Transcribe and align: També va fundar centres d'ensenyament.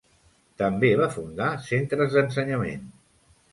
També 0.61 0.89
va 1.01 1.09
fundar 1.17 1.51
centres 1.67 2.17
d'ensenyament. 2.19 2.91